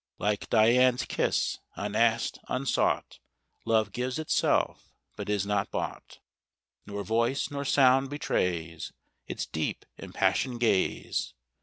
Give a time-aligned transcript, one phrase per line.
[0.17, 3.19] Like Dian's kiss, unasked, unsought,
[3.65, 6.17] Love gives itself, but is not bought;
[6.85, 8.91] 15 Nor voice, nor sound betrays
[9.27, 11.11] Its deep, impassioned ga/e.